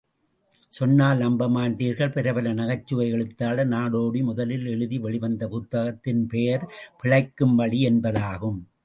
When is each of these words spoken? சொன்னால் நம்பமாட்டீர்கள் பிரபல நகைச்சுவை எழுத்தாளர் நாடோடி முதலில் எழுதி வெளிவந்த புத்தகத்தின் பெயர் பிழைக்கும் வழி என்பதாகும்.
சொன்னால் 0.73 1.19
நம்பமாட்டீர்கள் 1.19 2.11
பிரபல 2.11 2.53
நகைச்சுவை 2.53 3.07
எழுத்தாளர் 3.09 3.67
நாடோடி 3.67 4.23
முதலில் 4.23 4.65
எழுதி 4.65 4.99
வெளிவந்த 4.99 5.47
புத்தகத்தின் 5.47 6.23
பெயர் 6.27 6.65
பிழைக்கும் 7.03 7.55
வழி 7.55 7.81
என்பதாகும். 7.89 8.59